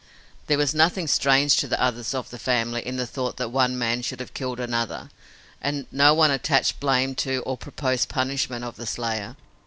There 0.47 0.57
was 0.57 0.73
nothing 0.73 1.05
strange 1.05 1.57
to 1.57 1.67
the 1.67 1.79
others 1.79 2.15
of 2.15 2.31
the 2.31 2.39
family 2.39 2.81
in 2.83 2.95
the 2.95 3.05
thought 3.05 3.37
that 3.37 3.49
one 3.49 3.77
man 3.77 4.01
should 4.01 4.19
have 4.19 4.33
killed 4.33 4.59
another, 4.59 5.11
and 5.61 5.85
no 5.91 6.15
one 6.15 6.31
attached 6.31 6.79
blame 6.79 7.13
to 7.17 7.43
or 7.45 7.55
proposed 7.55 8.09
punishment 8.09 8.65
of 8.65 8.77
the 8.77 8.87
slayer. 8.87 9.35